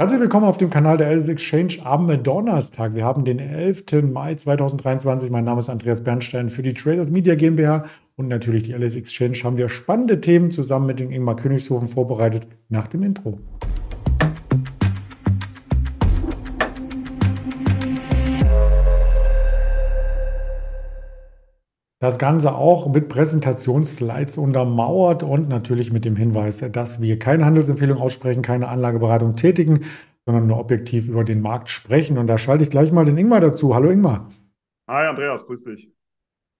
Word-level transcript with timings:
Herzlich 0.00 0.20
willkommen 0.20 0.46
auf 0.46 0.58
dem 0.58 0.70
Kanal 0.70 0.96
der 0.96 1.10
LS 1.10 1.26
Exchange 1.26 1.78
am 1.82 2.22
Donnerstag. 2.22 2.94
Wir 2.94 3.04
haben 3.04 3.24
den 3.24 3.40
11. 3.40 4.04
Mai 4.04 4.36
2023. 4.36 5.28
Mein 5.28 5.42
Name 5.42 5.58
ist 5.58 5.68
Andreas 5.68 6.04
Bernstein 6.04 6.50
für 6.50 6.62
die 6.62 6.72
Traders 6.72 7.10
Media 7.10 7.34
GmbH 7.34 7.84
und 8.14 8.28
natürlich 8.28 8.62
die 8.62 8.74
LS 8.74 8.94
Exchange 8.94 9.38
haben 9.42 9.56
wir 9.56 9.68
spannende 9.68 10.20
Themen 10.20 10.52
zusammen 10.52 10.86
mit 10.86 11.00
dem 11.00 11.10
Ingmar 11.10 11.34
Königshofen 11.34 11.88
vorbereitet 11.88 12.46
nach 12.68 12.86
dem 12.86 13.02
Intro. 13.02 13.40
Das 22.00 22.18
Ganze 22.18 22.54
auch 22.54 22.86
mit 22.92 23.08
Präsentationsslides 23.08 24.38
untermauert 24.38 25.24
und 25.24 25.48
natürlich 25.48 25.92
mit 25.92 26.04
dem 26.04 26.14
Hinweis, 26.14 26.64
dass 26.70 27.02
wir 27.02 27.18
keine 27.18 27.44
Handelsempfehlung 27.44 27.98
aussprechen, 27.98 28.40
keine 28.40 28.68
Anlageberatung 28.68 29.34
tätigen, 29.34 29.84
sondern 30.24 30.46
nur 30.46 30.58
objektiv 30.58 31.08
über 31.08 31.24
den 31.24 31.40
Markt 31.40 31.70
sprechen. 31.70 32.16
Und 32.16 32.28
da 32.28 32.38
schalte 32.38 32.62
ich 32.62 32.70
gleich 32.70 32.92
mal 32.92 33.04
den 33.04 33.18
Ingmar 33.18 33.40
dazu. 33.40 33.74
Hallo 33.74 33.90
Ingmar. 33.90 34.30
Hi 34.88 35.08
Andreas, 35.08 35.44
grüß 35.46 35.64
dich. 35.64 35.90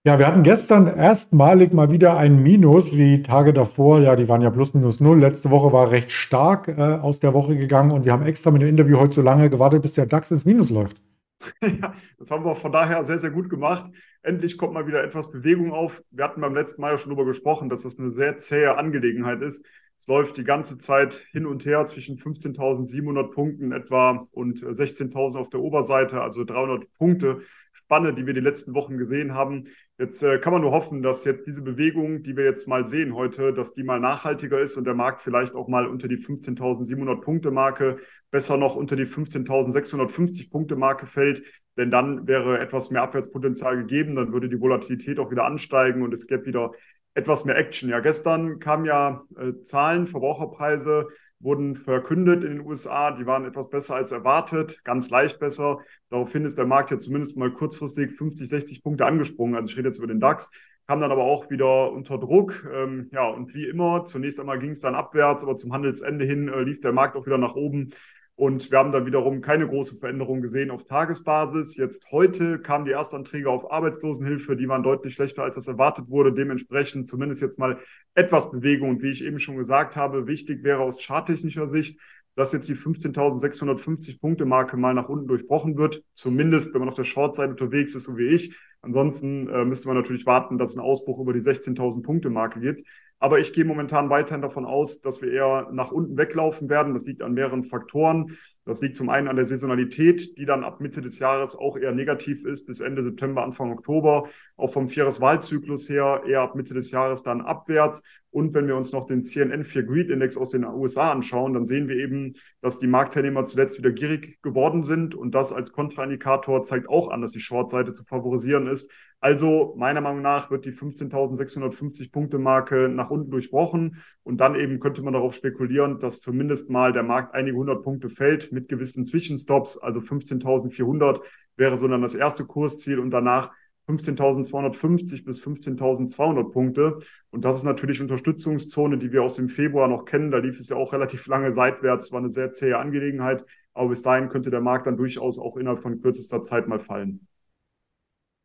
Ja, 0.05 0.19
wir 0.19 0.27
hatten 0.27 0.43
gestern 0.43 0.89
erstmalig 0.89 1.73
mal 1.73 1.93
wieder 1.93 2.17
ein 2.17 2.43
Minus. 2.43 2.91
Die 2.91 3.23
Tage 3.23 3.53
davor, 3.53 4.01
ja, 4.01 4.17
die 4.17 4.29
waren 4.29 4.43
ja 4.43 4.51
plus 4.51 4.75
minus 4.75 4.99
null. 4.99 5.21
Letzte 5.21 5.51
Woche 5.51 5.73
war 5.73 5.91
recht 5.93 6.11
stark 6.11 6.67
äh, 6.67 6.81
aus 6.81 7.21
der 7.21 7.33
Woche 7.33 7.57
gegangen 7.57 7.93
und 7.93 8.05
wir 8.05 8.13
haben 8.13 8.25
extra 8.25 8.51
mit 8.51 8.63
dem 8.63 8.69
Interview 8.69 8.99
heute 8.99 9.15
so 9.15 9.23
lange 9.23 9.51
gewartet, 9.51 9.83
bis 9.83 9.93
der 9.93 10.07
DAX 10.07 10.33
ins 10.33 10.45
Minus 10.45 10.71
läuft. 10.71 10.97
Das 12.19 12.31
haben 12.31 12.45
wir 12.45 12.55
von 12.55 12.73
daher 12.73 13.05
sehr, 13.05 13.19
sehr 13.19 13.31
gut 13.31 13.49
gemacht. 13.49 13.91
Endlich 14.23 14.59
kommt 14.59 14.75
mal 14.75 14.87
wieder 14.87 15.03
etwas 15.03 15.31
Bewegung 15.31 15.73
auf. 15.73 16.03
Wir 16.11 16.25
hatten 16.25 16.41
beim 16.41 16.55
letzten 16.55 16.81
Mal 16.81 16.93
ja 16.93 16.99
schon 16.99 17.11
darüber 17.11 17.27
gesprochen, 17.27 17.69
dass 17.69 17.83
das 17.83 17.99
eine 17.99 18.11
sehr 18.11 18.39
zähe 18.39 18.77
Angelegenheit 18.77 19.43
ist. 19.43 19.65
Es 19.99 20.07
läuft 20.07 20.37
die 20.37 20.45
ganze 20.45 20.79
Zeit 20.79 21.27
hin 21.33 21.45
und 21.45 21.65
her 21.65 21.87
zwischen 21.87 22.19
15.700 22.19 23.31
Punkten 23.31 23.73
etwa 23.73 24.29
und 24.31 24.63
16.000 24.63 25.37
auf 25.37 25.49
der 25.49 25.61
Oberseite, 25.61 26.23
also 26.23 26.45
300 26.45 26.93
Punkte 26.95 27.41
Spanne, 27.89 28.13
die 28.13 28.27
wir 28.27 28.35
die 28.35 28.41
letzten 28.41 28.75
Wochen 28.75 28.99
gesehen 28.99 29.33
haben. 29.33 29.65
Jetzt 29.97 30.23
äh, 30.23 30.39
kann 30.39 30.53
man 30.53 30.61
nur 30.61 30.73
hoffen, 30.73 31.03
dass 31.03 31.25
jetzt 31.25 31.47
diese 31.47 31.63
Bewegung, 31.63 32.23
die 32.23 32.37
wir 32.37 32.45
jetzt 32.45 32.69
mal 32.69 32.87
sehen 32.87 33.15
heute, 33.15 33.55
dass 33.55 33.73
die 33.73 33.83
mal 33.83 33.99
nachhaltiger 33.99 34.59
ist 34.59 34.77
und 34.77 34.85
der 34.85 34.93
Markt 34.93 35.23
vielleicht 35.23 35.55
auch 35.55 35.69
mal 35.69 35.87
unter 35.87 36.07
die 36.07 36.19
15.700 36.19 37.23
Punkte 37.23 37.51
Marke, 37.51 37.97
besser 38.31 38.59
noch 38.59 38.77
unter 38.77 38.95
die 38.95 39.07
15.650 39.07 40.51
Punkte 40.51 40.77
Marke 40.77 41.07
fällt. 41.07 41.43
Denn 41.79 41.91
dann 41.91 42.29
wäre 42.29 42.59
etwas 42.59 42.91
mehr 42.91 43.01
Abwärtspotenzial 43.01 43.79
gegeben, 43.79 44.17
dann 44.17 44.35
würde 44.35 44.51
die 44.51 44.61
Volatilität 44.61 45.19
auch 45.19 45.31
wieder 45.31 45.47
ansteigen 45.47 46.03
und 46.03 46.13
es 46.13 46.27
gäbe 46.27 46.45
wieder 46.45 46.73
etwas 47.15 47.47
mehr 47.47 47.57
Action. 47.57 47.89
Ja, 47.89 48.01
gestern 48.01 48.59
kamen 48.59 48.85
ja 48.85 49.25
äh, 49.39 49.63
Zahlen, 49.63 50.07
Verbraucherpreise 50.07 51.09
wurden 51.41 51.77
verkündet 51.77 52.45
in 52.45 52.59
den 52.59 52.67
USA. 52.67 53.13
Die 53.13 53.27
waren 53.27 53.45
etwas 53.45 53.71
besser 53.71 53.95
als 53.95 54.13
erwartet, 54.13 54.83
ganz 54.85 55.11
leicht 55.11 55.39
besser. 55.39 55.79
Daraufhin 56.11 56.45
ist 56.45 56.59
der 56.59 56.67
Markt 56.67 56.91
ja 56.91 56.99
zumindest 56.99 57.37
mal 57.37 57.53
kurzfristig 57.53 58.13
50, 58.13 58.49
60 58.49 58.83
Punkte 58.83 59.07
angesprungen. 59.07 59.55
Also 59.55 59.69
ich 59.69 59.77
rede 59.77 59.89
jetzt 59.89 59.99
über 59.99 60.07
den 60.07 60.21
DAX, 60.21 60.51
kam 60.87 61.01
dann 61.01 61.13
aber 61.13 61.25
auch 61.25 61.51
wieder 61.51 61.93
unter 61.93 62.19
Druck. 62.19 62.67
Ähm, 62.73 63.09
ja, 63.13 63.29
und 63.29 63.55
wie 63.55 63.67
immer, 63.67 64.05
zunächst 64.05 64.41
einmal 64.41 64.59
ging 64.59 64.71
es 64.71 64.81
dann 64.81 64.95
abwärts, 64.95 65.45
aber 65.45 65.57
zum 65.57 65.73
Handelsende 65.73 66.25
hin 66.25 66.49
äh, 66.49 66.63
lief 66.63 66.81
der 66.81 66.93
Markt 66.93 67.17
auch 67.17 67.27
wieder 67.27 67.39
nach 67.39 67.55
oben. 67.55 67.91
Und 68.39 68.71
wir 68.71 68.79
haben 68.79 68.93
dann 68.93 69.05
wiederum 69.05 69.41
keine 69.41 69.67
große 69.67 69.97
Veränderung 69.97 70.43
gesehen 70.43 70.71
auf 70.71 70.85
Tagesbasis. 70.85 71.77
Jetzt 71.77 72.13
heute 72.13 72.61
kamen 72.61 72.85
die 72.85 72.93
Erstanträge 72.93 73.51
auf 73.51 73.73
Arbeitslosenhilfe, 73.73 74.55
die 74.55 74.69
waren 74.69 74.85
deutlich 74.85 75.15
schlechter, 75.15 75.43
als 75.43 75.57
das 75.57 75.67
erwartet 75.67 76.09
wurde. 76.09 76.33
Dementsprechend 76.33 77.09
zumindest 77.09 77.43
jetzt 77.43 77.59
mal 77.59 77.81
etwas 78.15 78.53
Bewegung. 78.53 78.91
Und 78.91 79.03
wie 79.03 79.11
ich 79.11 79.25
eben 79.25 79.41
schon 79.41 79.57
gesagt 79.57 79.97
habe, 79.97 80.29
wichtig 80.29 80.63
wäre 80.63 80.83
aus 80.83 81.05
charttechnischer 81.05 81.67
Sicht, 81.67 81.99
dass 82.37 82.53
jetzt 82.53 82.69
die 82.69 82.77
15.650 82.77 84.21
Punkte 84.21 84.45
Marke 84.45 84.77
mal 84.77 84.95
nach 84.95 85.09
unten 85.09 85.27
durchbrochen 85.27 85.77
wird. 85.77 86.05
Zumindest, 86.15 86.73
wenn 86.73 86.79
man 86.79 86.89
auf 86.89 86.95
der 86.95 87.03
Short-Seite 87.03 87.51
unterwegs 87.51 87.97
ist, 87.97 88.05
so 88.05 88.17
wie 88.17 88.29
ich. 88.29 88.57
Ansonsten 88.83 89.49
äh, 89.49 89.65
müsste 89.65 89.89
man 89.89 89.97
natürlich 89.97 90.27
warten, 90.27 90.59
dass 90.59 90.77
einen 90.77 90.87
Ausbruch 90.87 91.19
über 91.19 91.33
die 91.33 91.41
16.000 91.41 92.05
Punkte 92.05 92.31
Marke 92.31 92.61
gibt. 92.61 92.87
Aber 93.21 93.41
ich 93.41 93.53
gehe 93.53 93.65
momentan 93.65 94.11
weiterhin 94.11 94.43
davon 94.43 94.65
aus, 94.65 95.01
dass 95.01 95.21
wir 95.23 95.33
eher 95.33 95.69
nach 95.73 95.91
unten 95.91 96.17
weglaufen 96.17 96.69
werden. 96.69 96.95
Das 96.95 97.05
liegt 97.07 97.23
an 97.23 97.35
mehreren 97.35 97.65
Faktoren. 97.65 98.37
Das 98.65 98.81
liegt 98.81 98.97
zum 98.97 99.09
einen 99.09 99.29
an 99.29 99.37
der 99.37 99.47
Saisonalität, 99.47 100.37
die 100.39 100.45
dann 100.45 100.63
ab 100.63 100.81
Mitte 100.81 101.01
des 101.01 101.19
Jahres 101.19 101.57
auch 101.57 101.77
eher 101.77 101.93
negativ 101.93 102.45
ist, 102.45 102.67
bis 102.67 102.81
Ende 102.81 103.03
September, 103.03 103.43
Anfang 103.43 103.73
Oktober. 103.73 104.29
Auch 104.57 104.71
vom 104.71 104.89
Viereswahlzyklus 104.89 105.89
her 105.89 106.23
eher 106.27 106.43
ab 106.43 106.55
Mitte 106.55 106.75
des 106.75 106.91
Jahres 106.91 107.23
dann 107.23 107.41
abwärts. 107.41 108.03
Und 108.31 108.55
wenn 108.55 108.69
wir 108.69 108.77
uns 108.77 108.93
noch 108.93 109.07
den 109.07 109.25
CNN 109.25 109.65
4 109.65 109.85
Greed 109.85 110.11
Index 110.11 110.37
aus 110.37 110.51
den 110.51 110.65
USA 110.65 111.11
anschauen, 111.11 111.55
dann 111.55 111.67
sehen 111.67 111.89
wir 111.89 111.97
eben, 111.97 112.35
dass 112.61 112.79
die 112.79 112.87
Marktteilnehmer 112.87 113.47
zuletzt 113.47 113.79
wieder 113.79 113.91
gierig 113.91 114.41
geworden 114.43 114.83
sind. 114.83 115.15
Und 115.15 115.35
das 115.35 115.51
als 115.51 115.73
Kontraindikator 115.73 116.63
zeigt 116.63 116.89
auch 116.89 117.09
an, 117.09 117.23
dass 117.23 117.33
die 117.33 117.41
Shortseite 117.41 117.95
zu 117.95 118.05
favorisieren 118.05 118.67
ist. 118.67 118.93
Also 119.21 119.75
meiner 119.77 120.01
Meinung 120.01 120.23
nach 120.23 120.51
wird 120.51 120.65
die 120.65 120.73
15.650 120.73 122.13
Punkte 122.13 122.39
Marke 122.39 122.89
nach 122.89 123.11
unten 123.11 123.31
durchbrochen. 123.31 123.97
Und 124.23 124.39
dann 124.39 124.55
eben 124.55 124.79
könnte 124.79 125.03
man 125.03 125.13
darauf 125.13 125.35
spekulieren, 125.35 125.99
dass 125.99 126.21
zumindest 126.21 126.71
mal 126.71 126.93
der 126.93 127.03
Markt 127.03 127.35
einige 127.35 127.57
hundert 127.57 127.83
Punkte 127.83 128.11
fällt 128.11 128.53
mit 128.53 128.69
gewissen 128.69 129.05
Zwischenstops. 129.05 129.77
Also 129.77 130.01
15.400 130.01 131.21
wäre 131.57 131.77
so 131.77 131.89
dann 131.89 132.03
das 132.03 132.15
erste 132.15 132.45
Kursziel 132.45 133.01
und 133.01 133.11
danach 133.11 133.51
15.250 133.89 135.25
bis 135.25 135.43
15.200 135.43 136.53
Punkte. 136.53 136.99
Und 137.31 137.45
das 137.45 137.57
ist 137.57 137.65
natürlich 137.65 138.01
Unterstützungszone, 138.01 138.99
die 138.99 139.13
wir 139.13 139.25
aus 139.25 139.35
dem 139.35 139.49
Februar 139.49 139.89
noch 139.89 140.05
kennen. 140.05 140.31
Da 140.31 140.39
lief 140.39 140.61
es 140.61 140.69
ja 140.69 140.77
auch 140.77 140.93
relativ 140.93 141.27
lange 141.27 141.53
seitwärts, 141.53 142.13
war 142.13 142.21
eine 142.21 142.29
sehr 142.29 142.53
zähe 142.53 142.79
Angelegenheit. 142.79 143.45
Aber 143.73 143.89
bis 143.89 144.03
dahin 144.03 144.29
könnte 144.29 144.51
der 144.51 144.61
Markt 144.61 144.87
dann 144.87 144.97
durchaus 144.97 145.39
auch 145.39 145.57
innerhalb 145.57 145.81
von 145.81 146.01
kürzester 146.01 146.43
Zeit 146.43 146.69
mal 146.69 146.79
fallen. 146.79 147.27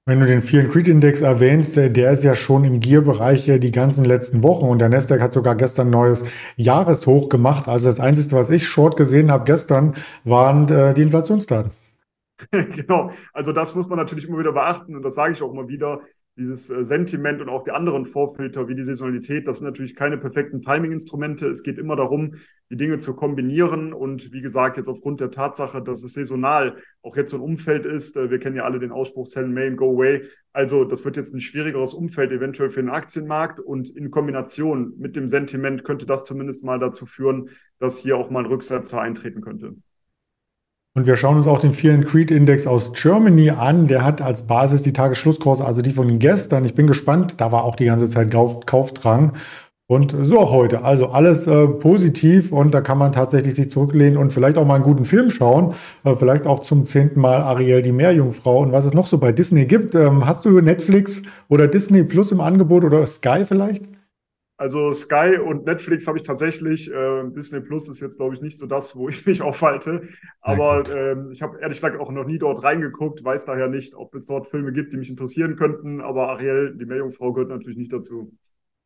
Wenn 0.06 0.20
du 0.20 0.28
den 0.28 0.42
Fear 0.42 0.64
and 0.64 0.74
Creed 0.74 0.90
Index 0.90 1.22
erwähnst, 1.22 1.78
der 1.78 2.12
ist 2.12 2.26
ja 2.26 2.36
schon 2.36 2.66
im 2.66 2.82
Gear-Bereich 2.82 3.46
die 3.46 3.72
ganzen 3.72 4.04
letzten 4.04 4.44
Wochen 4.44 4.66
und 4.66 4.80
der 4.80 4.90
Nasdaq 4.90 5.22
hat 5.22 5.32
sogar 5.32 5.56
gestern 5.56 5.92
neues 5.92 6.26
Jahreshoch 6.58 7.30
gemacht. 7.30 7.70
Also 7.70 7.86
das 7.86 8.02
Einzige, 8.02 8.36
was 8.36 8.50
ich 8.50 8.68
short 8.68 8.98
gesehen 8.98 9.32
habe 9.32 9.46
gestern, 9.46 9.96
waren 10.26 10.68
äh, 10.68 10.94
die 10.94 11.04
Inflationsdaten. 11.04 11.72
genau, 12.52 13.12
also 13.32 13.54
das 13.54 13.76
muss 13.76 13.88
man 13.88 13.98
natürlich 13.98 14.28
immer 14.28 14.40
wieder 14.40 14.52
beachten 14.52 14.94
und 14.98 15.04
das 15.04 15.16
sage 15.16 15.34
ich 15.34 15.42
auch 15.42 15.54
immer 15.54 15.70
wieder. 15.70 16.02
Dieses 16.36 16.72
äh, 16.72 16.84
Sentiment 16.84 17.42
und 17.42 17.50
auch 17.50 17.64
die 17.64 17.72
anderen 17.72 18.06
Vorfilter 18.06 18.68
wie 18.68 18.74
die 18.74 18.84
Saisonalität, 18.84 19.48
das 19.48 19.60
sind 19.60 19.68
natürlich 19.68 19.96
keine 19.96 20.18
perfekten 20.18 20.62
Timing-Instrumente. 20.62 21.48
Es 21.48 21.62
geht 21.62 21.78
immer 21.78 21.96
darum, 21.96 22.36
die 22.72 22.76
Dinge 22.76 22.98
zu 22.98 23.16
kombinieren. 23.16 23.94
Und 23.94 24.32
wie 24.34 24.42
gesagt, 24.42 24.78
jetzt 24.78 24.88
aufgrund 24.88 25.20
der 25.20 25.30
Tatsache, 25.30 25.84
dass 25.84 26.04
es 26.04 26.14
saisonal 26.14 26.78
auch 27.04 27.16
jetzt 27.18 27.32
so 27.32 27.38
ein 27.38 27.44
Umfeld 27.44 27.86
ist, 27.86 28.18
äh, 28.18 28.32
wir 28.32 28.40
kennen 28.40 28.56
ja 28.56 28.64
alle 28.64 28.80
den 28.80 28.92
Ausspruch 28.92 29.28
Sell 29.28 29.48
May 29.48 29.68
and 29.68 29.78
Go 29.78 29.94
Away. 29.94 30.24
Also 30.54 30.86
das 30.86 31.06
wird 31.06 31.18
jetzt 31.18 31.36
ein 31.36 31.40
schwierigeres 31.40 31.94
Umfeld 31.94 32.32
eventuell 32.32 32.72
für 32.72 32.82
den 32.82 32.90
Aktienmarkt. 32.90 33.60
Und 33.60 33.92
in 33.96 34.10
Kombination 34.10 34.94
mit 34.98 35.16
dem 35.16 35.28
Sentiment 35.30 35.84
könnte 35.84 36.08
das 36.08 36.24
zumindest 36.24 36.64
mal 36.64 36.80
dazu 36.80 37.06
führen, 37.06 37.50
dass 37.78 38.00
hier 38.00 38.18
auch 38.18 38.32
mal 38.32 38.40
ein 38.40 38.48
Rücksetzer 38.48 39.00
eintreten 39.00 39.42
könnte. 39.42 39.76
Und 40.96 41.08
wir 41.08 41.16
schauen 41.16 41.38
uns 41.38 41.48
auch 41.48 41.58
den 41.58 41.74
Fear 41.74 41.96
and 41.96 42.06
Creed 42.06 42.30
Index 42.30 42.68
aus 42.68 42.94
Germany 42.94 43.50
an. 43.50 43.88
Der 43.88 44.06
hat 44.06 44.22
als 44.22 44.44
Basis 44.44 44.84
die 44.84 44.94
Tagesschlusskurse, 44.94 45.66
also 45.66 45.82
die 45.82 45.92
von 45.92 46.20
gestern. 46.20 46.66
Ich 46.66 46.76
bin 46.76 46.86
gespannt. 46.86 47.42
Da 47.42 47.52
war 47.52 47.64
auch 47.64 47.76
die 47.76 47.86
ganze 47.86 48.08
Zeit 48.08 48.30
Kauf 48.30 48.64
Kaufdrang. 48.68 49.34
Und 49.88 50.16
so 50.22 50.40
auch 50.40 50.52
heute. 50.52 50.84
Also 50.84 51.08
alles 51.08 51.48
äh, 51.48 51.68
positiv 51.68 52.52
und 52.52 52.74
da 52.74 52.82
kann 52.82 52.98
man 52.98 53.12
tatsächlich 53.12 53.56
sich 53.56 53.70
zurücklehnen 53.70 54.18
und 54.18 54.32
vielleicht 54.32 54.58
auch 54.58 54.66
mal 54.66 54.76
einen 54.76 54.84
guten 54.84 55.04
Film 55.04 55.30
schauen. 55.30 55.74
Äh, 56.04 56.16
vielleicht 56.16 56.46
auch 56.46 56.60
zum 56.60 56.86
zehnten 56.86 57.20
Mal 57.20 57.42
Ariel 57.42 57.82
die 57.82 57.92
Meerjungfrau 57.92 58.60
und 58.60 58.72
was 58.72 58.86
es 58.86 58.94
noch 58.94 59.08
so 59.08 59.18
bei 59.18 59.32
Disney 59.32 59.66
gibt. 59.66 59.96
Ähm, 59.96 60.26
hast 60.26 60.46
du 60.46 60.62
Netflix 60.62 61.24
oder 61.50 61.68
Disney 61.68 62.04
Plus 62.04 62.32
im 62.32 62.40
Angebot 62.40 62.84
oder 62.84 63.06
Sky 63.08 63.46
vielleicht? 63.46 63.84
Also 64.58 64.94
Sky 64.94 65.40
und 65.44 65.66
Netflix 65.66 66.08
habe 66.08 66.18
ich 66.18 66.24
tatsächlich. 66.24 66.92
Äh, 66.92 67.30
Disney 67.32 67.60
Plus 67.60 67.90
ist 67.90 68.00
jetzt, 68.02 68.18
glaube 68.18 68.36
ich, 68.36 68.42
nicht 68.42 68.60
so 68.60 68.68
das, 68.68 68.96
wo 68.96 69.10
ich 69.10 69.26
mich 69.26 69.42
aufhalte. 69.42 70.08
Aber 70.42 70.84
ähm, 70.96 71.32
ich 71.32 71.42
habe 71.42 71.60
ehrlich 71.60 71.78
gesagt 71.78 72.00
auch 72.00 72.12
noch 72.12 72.26
nie 72.26 72.38
dort 72.38 72.64
reingeguckt, 72.64 73.24
weiß 73.24 73.46
daher 73.46 73.68
nicht, 73.68 73.96
ob 73.96 74.14
es 74.16 74.28
dort 74.28 74.48
Filme 74.48 74.72
gibt, 74.72 74.94
die 74.94 74.98
mich 74.98 75.10
interessieren 75.10 75.56
könnten. 75.56 76.02
Aber 76.02 76.30
Ariel, 76.30 76.76
die 76.78 76.86
Meerjungfrau, 76.86 77.34
gehört 77.34 77.50
natürlich 77.50 77.78
nicht 77.78 77.94
dazu. 77.94 78.32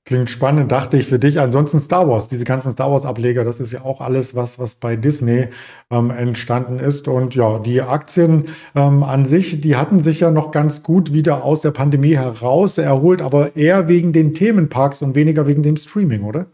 Klingt 0.08 0.30
spannend, 0.30 0.72
dachte 0.72 0.98
ich 0.98 1.08
für 1.08 1.20
dich. 1.20 1.38
Ansonsten 1.38 1.82
Star 1.82 2.08
Wars, 2.08 2.30
diese 2.30 2.46
ganzen 2.46 2.72
Star 2.72 2.90
Wars-Ableger, 2.90 3.44
das 3.44 3.60
ist 3.60 3.74
ja 3.74 3.82
auch 3.82 4.00
alles, 4.00 4.36
was, 4.36 4.58
was 4.58 4.76
bei 4.76 4.96
Disney 4.96 5.50
ähm, 5.92 6.12
entstanden 6.12 6.80
ist. 6.80 7.10
Und 7.10 7.36
ja, 7.36 7.60
die 7.60 7.82
Aktien 7.82 8.46
ähm, 8.74 9.04
an 9.04 9.26
sich, 9.26 9.60
die 9.60 9.76
hatten 9.76 10.00
sich 10.00 10.22
ja 10.22 10.32
noch 10.32 10.52
ganz 10.52 10.82
gut 10.82 11.12
wieder 11.12 11.44
aus 11.44 11.60
der 11.60 11.72
Pandemie 11.72 12.16
heraus 12.16 12.78
erholt, 12.78 13.22
aber 13.22 13.58
eher 13.58 13.90
wegen 13.90 14.14
den 14.14 14.34
Themenparks 14.34 15.02
und 15.02 15.14
weniger 15.14 15.46
wegen 15.46 15.62
dem 15.62 15.76
Streaming, 15.76 16.24
oder? 16.24 16.46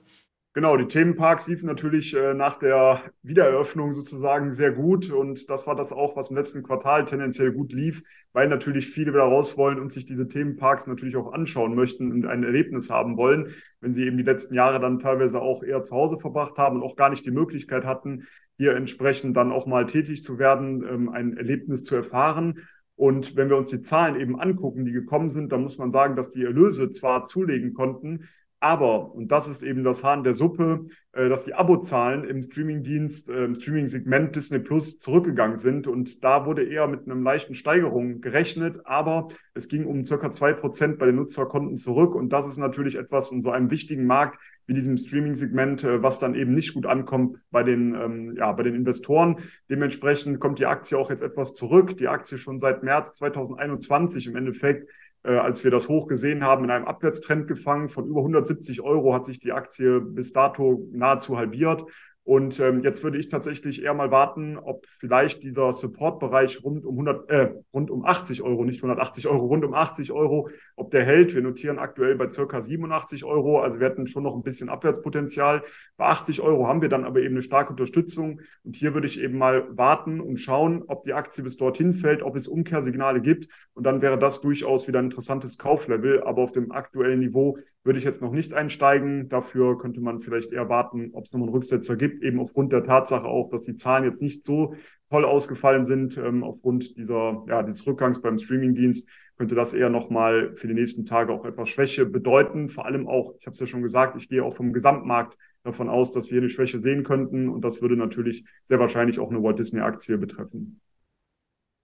Genau, 0.55 0.77
die 0.77 0.85
Themenparks 0.85 1.47
liefen 1.47 1.65
natürlich 1.65 2.15
äh, 2.15 2.35
nach 2.35 2.59
der 2.59 3.01
Wiedereröffnung 3.23 3.93
sozusagen 3.93 4.51
sehr 4.51 4.71
gut 4.71 5.09
und 5.09 5.49
das 5.49 5.65
war 5.65 5.75
das 5.75 5.91
auch, 5.91 6.15
was 6.15 6.29
im 6.29 6.35
letzten 6.35 6.61
Quartal 6.61 7.05
tendenziell 7.05 7.51
gut 7.51 7.73
lief, 7.73 8.03
weil 8.33 8.47
natürlich 8.47 8.87
viele 8.87 9.13
wieder 9.13 9.23
raus 9.23 9.57
wollen 9.57 9.79
und 9.79 9.91
sich 9.91 10.05
diese 10.05 10.27
Themenparks 10.27 10.85
natürlich 10.85 11.15
auch 11.15 11.33
anschauen 11.33 11.73
möchten 11.73 12.11
und 12.11 12.27
ein 12.27 12.43
Erlebnis 12.43 12.91
haben 12.91 13.17
wollen, 13.17 13.49
wenn 13.81 13.95
sie 13.95 14.05
eben 14.05 14.17
die 14.17 14.23
letzten 14.23 14.53
Jahre 14.53 14.79
dann 14.79 14.99
teilweise 14.99 15.41
auch 15.41 15.63
eher 15.63 15.81
zu 15.81 15.95
Hause 15.95 16.19
verbracht 16.19 16.59
haben 16.59 16.75
und 16.75 16.83
auch 16.83 16.95
gar 16.95 17.09
nicht 17.09 17.25
die 17.25 17.31
Möglichkeit 17.31 17.83
hatten, 17.83 18.27
hier 18.55 18.75
entsprechend 18.75 19.35
dann 19.35 19.51
auch 19.51 19.65
mal 19.65 19.87
tätig 19.87 20.23
zu 20.23 20.37
werden, 20.37 20.85
ähm, 20.87 21.09
ein 21.09 21.35
Erlebnis 21.35 21.83
zu 21.83 21.95
erfahren. 21.95 22.59
Und 22.95 23.35
wenn 23.35 23.49
wir 23.49 23.57
uns 23.57 23.71
die 23.71 23.81
Zahlen 23.81 24.19
eben 24.19 24.39
angucken, 24.39 24.85
die 24.85 24.91
gekommen 24.91 25.31
sind, 25.31 25.51
dann 25.51 25.63
muss 25.63 25.79
man 25.79 25.91
sagen, 25.91 26.15
dass 26.15 26.29
die 26.29 26.43
Erlöse 26.43 26.91
zwar 26.91 27.25
zulegen 27.25 27.73
konnten, 27.73 28.29
aber, 28.63 29.13
und 29.13 29.29
das 29.33 29.49
ist 29.49 29.61
eben 29.61 29.83
das 29.83 30.05
Hahn 30.05 30.23
der 30.23 30.33
Suppe, 30.33 30.85
äh, 31.11 31.27
dass 31.27 31.43
die 31.43 31.53
Abozahlen 31.53 32.23
im 32.23 32.41
Streamingdienst, 32.41 33.29
äh, 33.29 33.43
im 33.43 33.55
Streaming-Segment 33.55 34.37
Disney 34.37 34.59
Plus 34.59 34.99
zurückgegangen 34.99 35.57
sind. 35.57 35.85
Und 35.85 36.23
da 36.23 36.45
wurde 36.45 36.63
eher 36.63 36.87
mit 36.87 37.05
einer 37.05 37.15
leichten 37.15 37.55
Steigerung 37.55 38.21
gerechnet, 38.21 38.79
aber 38.85 39.27
es 39.53 39.67
ging 39.67 39.85
um 39.85 40.05
circa 40.05 40.31
zwei 40.31 40.53
Prozent 40.53 40.97
bei 40.97 41.07
den 41.07 41.15
Nutzerkonten 41.15 41.75
zurück. 41.75 42.15
Und 42.15 42.29
das 42.29 42.47
ist 42.47 42.57
natürlich 42.57 42.95
etwas 42.95 43.33
in 43.33 43.41
so 43.41 43.51
einem 43.51 43.69
wichtigen 43.69 44.07
Markt 44.07 44.39
wie 44.65 44.73
diesem 44.73 44.97
Streaming-Segment, 44.97 45.83
äh, 45.83 46.01
was 46.01 46.19
dann 46.19 46.33
eben 46.33 46.53
nicht 46.53 46.73
gut 46.73 46.85
ankommt 46.85 47.39
bei 47.51 47.63
den, 47.63 47.93
ähm, 47.95 48.35
ja, 48.37 48.49
bei 48.53 48.63
den 48.63 48.75
Investoren. 48.75 49.41
Dementsprechend 49.69 50.39
kommt 50.39 50.59
die 50.59 50.67
Aktie 50.67 50.97
auch 50.97 51.09
jetzt 51.09 51.21
etwas 51.21 51.53
zurück. 51.53 51.97
Die 51.97 52.07
Aktie 52.07 52.37
schon 52.37 52.61
seit 52.61 52.81
März 52.81 53.11
2021 53.11 54.27
im 54.27 54.37
Endeffekt 54.37 54.87
äh, 55.23 55.35
als 55.35 55.63
wir 55.63 55.71
das 55.71 55.87
hoch 55.87 56.07
gesehen 56.07 56.43
haben, 56.43 56.65
in 56.65 56.71
einem 56.71 56.85
Abwärtstrend 56.85 57.47
gefangen. 57.47 57.89
Von 57.89 58.07
über 58.07 58.19
170 58.19 58.81
Euro 58.81 59.13
hat 59.13 59.25
sich 59.25 59.39
die 59.39 59.53
Aktie 59.53 60.01
bis 60.01 60.33
dato 60.33 60.87
nahezu 60.91 61.37
halbiert. 61.37 61.83
Und 62.25 62.57
ähm, 62.61 62.81
jetzt 62.83 63.03
würde 63.03 63.17
ich 63.17 63.27
tatsächlich 63.27 63.83
eher 63.83 63.93
mal 63.93 64.09
warten, 64.09 64.57
ob 64.57 64.85
vielleicht 64.97 65.43
dieser 65.43 65.73
Support-Bereich 65.73 66.63
rund 66.63 66.85
um 66.85 66.95
100, 66.95 67.29
äh, 67.29 67.53
rund 67.73 67.91
um 67.91 68.05
80 68.05 68.41
Euro, 68.43 68.63
nicht 68.63 68.77
180 68.77 69.27
Euro, 69.27 69.45
rund 69.45 69.65
um 69.65 69.73
80 69.73 70.13
Euro, 70.13 70.49
ob 70.77 70.91
der 70.91 71.03
hält. 71.03 71.35
Wir 71.35 71.41
notieren 71.41 71.79
aktuell 71.79 72.15
bei 72.15 72.31
circa 72.31 72.61
87 72.61 73.25
Euro, 73.25 73.59
also 73.59 73.81
wir 73.81 73.89
hätten 73.89 74.07
schon 74.07 74.23
noch 74.23 74.35
ein 74.35 74.43
bisschen 74.43 74.69
Abwärtspotenzial. 74.69 75.63
Bei 75.97 76.05
80 76.05 76.39
Euro 76.39 76.67
haben 76.67 76.81
wir 76.81 76.87
dann 76.87 77.03
aber 77.03 77.19
eben 77.19 77.35
eine 77.35 77.41
starke 77.41 77.71
Unterstützung. 77.71 78.39
Und 78.63 78.77
hier 78.77 78.93
würde 78.93 79.07
ich 79.07 79.19
eben 79.19 79.37
mal 79.37 79.67
warten 79.77 80.21
und 80.21 80.37
schauen, 80.37 80.83
ob 80.87 81.03
die 81.03 81.13
Aktie 81.13 81.43
bis 81.43 81.57
dorthin 81.57 81.93
fällt, 81.93 82.23
ob 82.23 82.37
es 82.37 82.47
Umkehrsignale 82.47 83.19
gibt. 83.19 83.49
Und 83.73 83.85
dann 83.85 84.01
wäre 84.01 84.17
das 84.17 84.39
durchaus 84.39 84.87
wieder 84.87 84.99
ein 84.99 85.05
interessantes 85.05 85.57
Kauflevel. 85.57 86.23
Aber 86.23 86.43
auf 86.43 86.53
dem 86.53 86.71
aktuellen 86.71 87.19
Niveau 87.19 87.57
würde 87.83 87.99
ich 87.99 88.05
jetzt 88.05 88.21
noch 88.21 88.31
nicht 88.31 88.53
einsteigen. 88.53 89.29
Dafür 89.29 89.77
könnte 89.77 90.01
man 90.01 90.21
vielleicht 90.21 90.51
eher 90.51 90.69
warten, 90.69 91.09
ob 91.13 91.25
es 91.25 91.33
nochmal 91.33 91.49
einen 91.49 91.55
Rücksetzer 91.55 91.97
gibt, 91.97 92.23
eben 92.23 92.39
aufgrund 92.39 92.71
der 92.71 92.83
Tatsache 92.83 93.27
auch, 93.27 93.49
dass 93.49 93.63
die 93.63 93.75
Zahlen 93.75 94.05
jetzt 94.05 94.21
nicht 94.21 94.45
so 94.45 94.75
toll 95.09 95.25
ausgefallen 95.25 95.85
sind. 95.85 96.17
Ähm, 96.17 96.43
aufgrund 96.43 96.97
dieser, 96.97 97.43
ja, 97.47 97.63
dieses 97.63 97.85
Rückgangs 97.85 98.21
beim 98.21 98.37
Streamingdienst 98.37 99.07
könnte 99.37 99.55
das 99.55 99.73
eher 99.73 99.89
nochmal 99.89 100.55
für 100.55 100.67
die 100.67 100.73
nächsten 100.73 101.05
Tage 101.05 101.33
auch 101.33 101.45
etwas 101.45 101.69
Schwäche 101.69 102.05
bedeuten. 102.05 102.69
Vor 102.69 102.85
allem 102.85 103.07
auch, 103.07 103.33
ich 103.39 103.45
habe 103.45 103.53
es 103.53 103.59
ja 103.59 103.67
schon 103.67 103.81
gesagt, 103.81 104.15
ich 104.15 104.29
gehe 104.29 104.43
auch 104.43 104.55
vom 104.55 104.73
Gesamtmarkt 104.73 105.37
davon 105.63 105.89
aus, 105.89 106.11
dass 106.11 106.31
wir 106.31 106.39
eine 106.39 106.49
Schwäche 106.49 106.79
sehen 106.79 107.03
könnten. 107.03 107.49
Und 107.49 107.65
das 107.65 107.81
würde 107.81 107.97
natürlich 107.97 108.45
sehr 108.65 108.79
wahrscheinlich 108.79 109.19
auch 109.19 109.29
eine 109.29 109.41
Walt 109.43 109.59
Disney-Aktie 109.59 110.17
betreffen. 110.17 110.79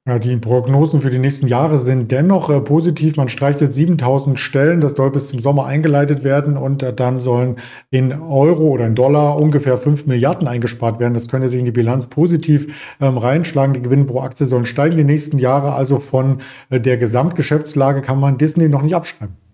Ja, 0.10 0.18
die 0.18 0.38
Prognosen 0.38 1.02
für 1.02 1.12
die 1.12 1.20
nächsten 1.20 1.46
Jahre 1.46 1.78
sind 1.78 2.10
dennoch 2.10 2.50
äh, 2.50 2.60
positiv. 2.62 3.16
Man 3.16 3.30
streicht 3.30 3.62
jetzt 3.62 3.76
7000 3.76 4.40
Stellen. 4.40 4.82
Das 4.82 4.94
soll 4.94 5.12
bis 5.12 5.28
zum 5.28 5.38
Sommer 5.38 5.68
eingeleitet 5.68 6.24
werden 6.24 6.58
und 6.58 6.82
äh, 6.82 6.92
dann 6.92 7.20
sollen 7.20 7.58
in 7.92 8.12
Euro 8.12 8.70
oder 8.70 8.88
in 8.88 8.96
Dollar 8.96 9.38
ungefähr 9.38 9.78
5 9.78 10.08
Milliarden 10.08 10.48
eingespart 10.48 11.00
werden. 11.00 11.14
Das 11.14 11.28
könnte 11.28 11.48
sich 11.48 11.60
in 11.60 11.66
die 11.66 11.72
Bilanz 11.72 12.08
positiv 12.08 12.96
ähm, 13.00 13.20
reinschlagen. 13.20 13.76
Die 13.76 13.84
Gewinne 13.84 14.06
pro 14.06 14.22
Aktie 14.22 14.48
sollen 14.48 14.66
steigen 14.66 14.98
die 14.98 15.04
nächsten 15.04 15.38
Jahre. 15.38 15.74
Also 15.74 16.00
von 16.00 16.40
äh, 16.72 16.80
der 16.80 16.98
Gesamtgeschäftslage 16.98 18.02
kann 18.02 18.20
man 18.20 18.40
Disney 18.40 18.68
noch 18.68 18.82
nicht 18.82 18.96
abschreiben. 18.96 19.49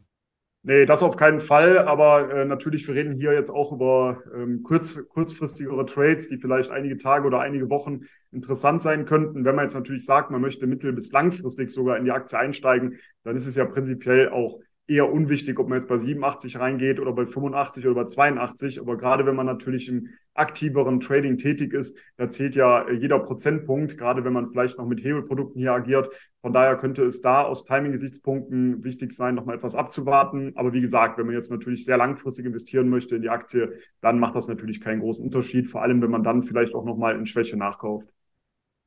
Nee, 0.67 0.87
das 0.87 1.03
auf 1.03 1.15
keinen 1.15 1.41
Fall. 1.41 1.77
Aber 1.77 2.31
äh, 2.33 2.45
natürlich, 2.45 2.87
wir 2.87 2.95
reden 2.95 3.13
hier 3.13 3.33
jetzt 3.33 3.51
auch 3.51 3.71
über 3.71 4.23
ähm, 4.33 4.63
kurz, 4.63 4.97
kurzfristigere 5.09 5.85
Trades, 5.85 6.27
die 6.29 6.37
vielleicht 6.39 6.71
einige 6.71 6.97
Tage 6.97 7.27
oder 7.27 7.39
einige 7.39 7.69
Wochen 7.69 8.01
interessant 8.31 8.81
sein 8.81 9.05
könnten. 9.05 9.45
Wenn 9.45 9.53
man 9.55 9.65
jetzt 9.65 9.75
natürlich 9.75 10.05
sagt, 10.05 10.31
man 10.31 10.41
möchte 10.41 10.65
mittel- 10.65 10.91
bis 10.93 11.11
langfristig 11.11 11.69
sogar 11.69 11.97
in 11.97 12.05
die 12.05 12.11
Aktie 12.11 12.39
einsteigen, 12.39 12.97
dann 13.23 13.35
ist 13.35 13.45
es 13.45 13.55
ja 13.55 13.65
prinzipiell 13.65 14.29
auch 14.29 14.59
eher 14.87 15.11
unwichtig, 15.11 15.59
ob 15.59 15.67
man 15.67 15.79
jetzt 15.79 15.87
bei 15.87 15.97
87 15.97 16.59
reingeht 16.59 16.99
oder 16.99 17.13
bei 17.13 17.25
85 17.25 17.85
oder 17.85 17.95
bei 17.95 18.05
82. 18.05 18.79
Aber 18.79 18.97
gerade 18.97 19.25
wenn 19.25 19.35
man 19.35 19.45
natürlich 19.45 19.89
im 19.89 20.09
aktiveren 20.33 20.99
Trading 20.99 21.37
tätig 21.37 21.73
ist, 21.73 21.97
da 22.17 22.29
zählt 22.29 22.55
ja 22.55 22.89
jeder 22.91 23.19
Prozentpunkt, 23.19 23.97
gerade 23.97 24.23
wenn 24.23 24.33
man 24.33 24.51
vielleicht 24.51 24.77
noch 24.77 24.85
mit 24.85 25.03
Hebelprodukten 25.03 25.59
hier 25.59 25.73
agiert. 25.73 26.09
Von 26.41 26.53
daher 26.53 26.77
könnte 26.77 27.03
es 27.03 27.21
da 27.21 27.41
aus 27.41 27.65
Timing-Gesichtspunkten 27.65 28.83
wichtig 28.83 29.13
sein, 29.13 29.33
nochmal 29.35 29.55
etwas 29.55 29.73
abzuwarten. 29.73 30.51
Aber 30.55 30.73
wie 30.73 30.81
gesagt, 30.81 31.17
wenn 31.17 31.25
man 31.25 31.35
jetzt 31.35 31.51
natürlich 31.51 31.85
sehr 31.85 31.97
langfristig 31.97 32.45
investieren 32.45 32.89
möchte 32.89 33.15
in 33.15 33.23
die 33.23 33.29
Aktie, 33.29 33.79
dann 34.01 34.19
macht 34.19 34.35
das 34.35 34.47
natürlich 34.47 34.81
keinen 34.81 34.99
großen 34.99 35.23
Unterschied. 35.23 35.69
Vor 35.69 35.81
allem, 35.81 36.01
wenn 36.01 36.11
man 36.11 36.23
dann 36.23 36.43
vielleicht 36.43 36.75
auch 36.75 36.85
nochmal 36.85 37.15
in 37.15 37.25
Schwäche 37.25 37.57
nachkauft. 37.57 38.09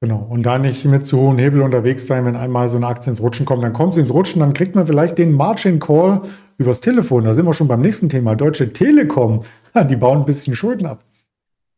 Genau. 0.01 0.27
Und 0.31 0.45
da 0.45 0.59
nicht 0.59 0.85
mit 0.85 1.07
zu 1.07 1.19
hohen 1.19 1.39
Hebel 1.39 1.61
unterwegs 1.61 2.07
sein, 2.07 2.25
wenn 2.25 2.37
einmal 2.37 2.69
so 2.69 2.77
eine 2.77 2.87
Aktie 2.87 3.11
ins 3.11 3.21
Rutschen 3.21 3.45
kommt, 3.45 3.65
dann 3.65 3.73
kommt 3.73 3.95
sie 3.95 4.01
ins 4.01 4.15
Rutschen, 4.15 4.41
dann 4.41 4.55
kriegt 4.55 4.77
man 4.77 4.87
vielleicht 4.87 5.19
den 5.19 5.33
Margin 5.33 5.81
Call 5.81 6.23
übers 6.57 6.81
Telefon. 6.81 7.25
Da 7.25 7.35
sind 7.35 7.47
wir 7.47 7.55
schon 7.55 7.67
beim 7.67 7.81
nächsten 7.81 8.09
Thema. 8.09 8.37
Deutsche 8.37 8.73
Telekom, 8.73 9.43
die 9.91 9.97
bauen 9.97 10.19
ein 10.19 10.25
bisschen 10.25 10.55
Schulden 10.55 10.87
ab. 10.87 11.05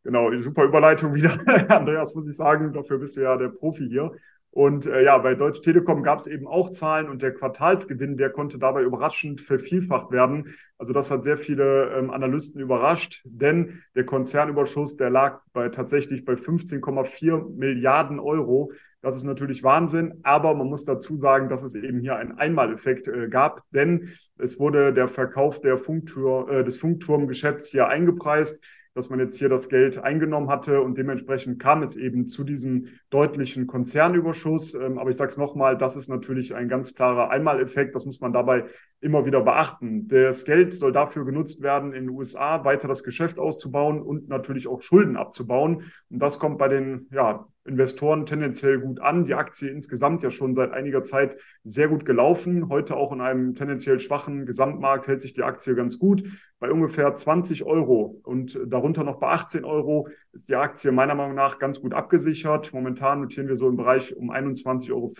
Genau, 0.03 0.31
super 0.39 0.65
Überleitung 0.65 1.13
wieder. 1.13 1.31
Andreas, 1.69 2.13
muss 2.13 2.27
ich 2.27 2.35
sagen, 2.35 2.71
dafür 2.73 2.99
bist 2.99 3.17
du 3.17 3.21
ja 3.21 3.37
der 3.37 3.49
Profi 3.49 3.87
hier. 3.87 4.11
Und 4.51 4.85
äh, 4.85 5.03
ja, 5.03 5.17
bei 5.17 5.33
Deutsche 5.33 5.61
Telekom 5.61 6.03
gab 6.03 6.19
es 6.19 6.27
eben 6.27 6.45
auch 6.45 6.71
Zahlen 6.71 7.07
und 7.09 7.21
der 7.21 7.33
Quartalsgewinn, 7.33 8.17
der 8.17 8.31
konnte 8.31 8.59
dabei 8.59 8.83
überraschend 8.83 9.39
vervielfacht 9.39 10.11
werden. 10.11 10.53
Also 10.77 10.91
das 10.91 11.09
hat 11.09 11.23
sehr 11.23 11.37
viele 11.37 11.91
ähm, 11.93 12.11
Analysten 12.11 12.59
überrascht, 12.59 13.21
denn 13.23 13.81
der 13.95 14.05
Konzernüberschuss, 14.05 14.97
der 14.97 15.09
lag 15.09 15.39
bei 15.53 15.69
tatsächlich 15.69 16.25
bei 16.25 16.33
15,4 16.33 17.55
Milliarden 17.55 18.19
Euro. 18.19 18.73
Das 19.01 19.15
ist 19.15 19.23
natürlich 19.23 19.63
Wahnsinn, 19.63 20.19
aber 20.23 20.53
man 20.53 20.67
muss 20.67 20.83
dazu 20.83 21.15
sagen, 21.15 21.47
dass 21.47 21.63
es 21.63 21.73
eben 21.73 22.01
hier 22.01 22.17
einen 22.17 22.37
Einmaleffekt 22.37 23.07
äh, 23.07 23.29
gab, 23.29 23.63
denn 23.71 24.09
es 24.37 24.59
wurde 24.59 24.93
der 24.93 25.07
Verkauf 25.07 25.61
der 25.61 25.77
Funktür, 25.77 26.49
äh, 26.49 26.63
des 26.65 26.77
Funkturmgeschäfts 26.77 27.67
hier 27.69 27.87
eingepreist 27.87 28.61
dass 28.93 29.09
man 29.09 29.19
jetzt 29.19 29.37
hier 29.37 29.49
das 29.49 29.69
Geld 29.69 29.97
eingenommen 29.97 30.49
hatte 30.49 30.81
und 30.81 30.97
dementsprechend 30.97 31.59
kam 31.59 31.81
es 31.81 31.95
eben 31.95 32.27
zu 32.27 32.43
diesem 32.43 32.87
deutlichen 33.09 33.67
Konzernüberschuss. 33.67 34.73
Ähm, 34.73 34.97
aber 34.97 35.09
ich 35.09 35.17
sage 35.17 35.29
es 35.29 35.37
nochmal, 35.37 35.77
das 35.77 35.95
ist 35.95 36.09
natürlich 36.09 36.53
ein 36.55 36.67
ganz 36.67 36.93
klarer 36.93 37.29
Einmaleffekt. 37.29 37.95
Das 37.95 38.05
muss 38.05 38.19
man 38.19 38.33
dabei 38.33 38.65
immer 38.99 39.25
wieder 39.25 39.41
beachten. 39.41 40.07
Das 40.07 40.45
Geld 40.45 40.73
soll 40.73 40.91
dafür 40.91 41.25
genutzt 41.25 41.61
werden, 41.61 41.93
in 41.93 42.07
den 42.07 42.09
USA 42.09 42.65
weiter 42.65 42.87
das 42.87 43.03
Geschäft 43.03 43.39
auszubauen 43.39 44.01
und 44.01 44.27
natürlich 44.27 44.67
auch 44.67 44.81
Schulden 44.81 45.15
abzubauen. 45.15 45.83
Und 46.09 46.19
das 46.19 46.39
kommt 46.39 46.57
bei 46.57 46.67
den 46.67 47.07
ja, 47.11 47.47
Investoren 47.63 48.25
tendenziell 48.25 48.79
gut 48.79 48.99
an. 48.99 49.25
Die 49.25 49.35
Aktie 49.35 49.69
insgesamt 49.69 50.23
ja 50.23 50.31
schon 50.31 50.55
seit 50.55 50.71
einiger 50.71 51.03
Zeit 51.03 51.37
sehr 51.63 51.89
gut 51.89 52.05
gelaufen. 52.05 52.69
Heute 52.69 52.95
auch 52.95 53.11
in 53.11 53.21
einem 53.21 53.53
tendenziell 53.53 53.99
schwachen 53.99 54.47
Gesamtmarkt 54.47 55.07
hält 55.07 55.21
sich 55.21 55.33
die 55.33 55.43
Aktie 55.43 55.75
ganz 55.75 55.99
gut. 55.99 56.23
Bei 56.59 56.71
ungefähr 56.71 57.15
20 57.15 57.63
Euro 57.63 58.19
und 58.23 58.59
darunter 58.65 59.03
noch 59.03 59.19
bei 59.19 59.27
18 59.27 59.63
Euro 59.63 60.07
ist 60.31 60.49
die 60.49 60.55
Aktie 60.55 60.91
meiner 60.91 61.13
Meinung 61.13 61.35
nach 61.35 61.59
ganz 61.59 61.81
gut 61.81 61.93
abgesichert. 61.93 62.73
Momentan 62.73 63.21
notieren 63.21 63.47
wir 63.47 63.55
so 63.55 63.67
im 63.69 63.77
Bereich 63.77 64.15
um 64.15 64.31
21,40 64.31 64.91
Euro. 64.93 65.11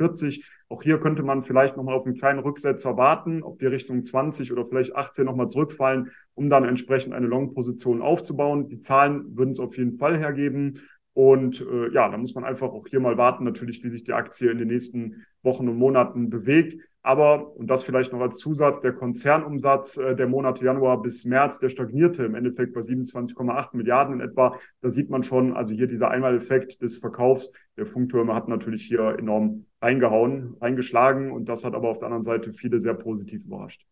Auch 0.70 0.84
hier 0.84 1.00
könnte 1.00 1.22
man 1.22 1.44
vielleicht 1.44 1.78
nochmal 1.78 1.96
auf 1.96 2.06
einen 2.06 2.16
kleinen 2.16 2.40
Rücksetzer 2.40 2.98
warten, 2.98 3.44
ob 3.44 3.62
wir 3.62 3.72
Richtung 3.72 4.04
20 4.04 4.52
oder 4.52 4.66
vielleicht 4.66 4.96
18 4.96 5.26
nochmal 5.26 5.50
zurückfallen, 5.50 6.12
um 6.34 6.50
dann 6.50 6.64
entsprechend 6.64 7.14
eine 7.14 7.28
Long-Position 7.28 8.02
aufzubauen. 8.02 8.68
Die 8.68 8.80
Zahlen 8.80 9.38
würden 9.38 9.52
es 9.52 9.60
auf 9.60 9.78
jeden 9.78 9.94
Fall 9.94 10.18
hergeben. 10.18 10.80
Und 11.14 11.62
äh, 11.62 11.92
ja, 11.92 12.08
da 12.10 12.18
muss 12.18 12.36
man 12.36 12.46
einfach 12.46 12.70
auch 12.70 12.88
hier 12.88 13.00
mal 13.00 13.18
warten, 13.18 13.44
natürlich, 13.44 13.84
wie 13.84 13.90
sich 13.90 14.04
die 14.04 14.14
Aktie 14.14 14.50
in 14.50 14.60
den 14.60 14.70
nächsten 14.70 15.26
Wochen 15.44 15.68
und 15.68 15.78
Monaten 15.78 16.30
bewegt. 16.30 16.78
Aber, 17.04 17.56
und 17.58 17.68
das 17.68 17.84
vielleicht 17.84 18.14
noch 18.14 18.22
als 18.22 18.38
Zusatz, 18.38 18.80
der 18.80 18.94
Konzernumsatz 18.94 19.98
äh, 19.98 20.16
der 20.16 20.28
Monate 20.28 20.64
Januar 20.64 21.02
bis 21.02 21.26
März, 21.26 21.58
der 21.60 21.70
stagnierte 21.70 22.24
im 22.24 22.36
Endeffekt 22.36 22.74
bei 22.74 22.82
27,8 22.82 23.76
Milliarden 23.76 24.16
in 24.16 24.22
etwa. 24.22 24.58
Da 24.82 24.90
sieht 24.90 25.10
man 25.10 25.24
schon, 25.24 25.54
also 25.54 25.74
hier 25.74 25.88
dieser 25.88 26.12
Einmaleffekt 26.12 26.82
des 26.82 26.98
Verkaufs 26.98 27.52
der 27.76 27.88
Funktürme 27.88 28.36
hat 28.36 28.48
natürlich 28.48 28.84
hier 28.84 29.18
enorm 29.18 29.66
reingehauen, 29.82 30.56
reingeschlagen. 30.62 31.32
Und 31.32 31.50
das 31.50 31.66
hat 31.66 31.74
aber 31.74 31.90
auf 31.90 31.98
der 31.98 32.06
anderen 32.08 32.24
Seite 32.24 32.54
viele 32.54 32.80
sehr 32.80 32.94
positiv 32.94 33.46
überrascht. 33.46 33.86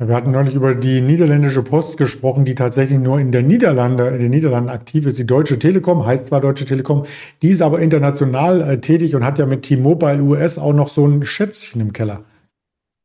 Wir 0.00 0.14
hatten 0.14 0.30
neulich 0.30 0.54
über 0.54 0.76
die 0.76 1.00
niederländische 1.00 1.64
Post 1.64 1.98
gesprochen, 1.98 2.44
die 2.44 2.54
tatsächlich 2.54 3.00
nur 3.00 3.18
in 3.18 3.32
der 3.32 3.42
Niederlande, 3.42 4.06
in 4.06 4.20
den 4.20 4.30
Niederlanden 4.30 4.70
aktiv 4.70 5.06
ist. 5.06 5.18
Die 5.18 5.26
Deutsche 5.26 5.58
Telekom 5.58 6.06
heißt 6.06 6.28
zwar 6.28 6.40
Deutsche 6.40 6.66
Telekom, 6.66 7.04
die 7.42 7.48
ist 7.48 7.62
aber 7.62 7.80
international 7.80 8.60
äh, 8.60 8.80
tätig 8.80 9.16
und 9.16 9.24
hat 9.24 9.40
ja 9.40 9.46
mit 9.46 9.64
T-Mobile 9.64 10.22
US 10.22 10.56
auch 10.56 10.72
noch 10.72 10.88
so 10.88 11.04
ein 11.04 11.24
Schätzchen 11.24 11.80
im 11.80 11.92
Keller. 11.92 12.24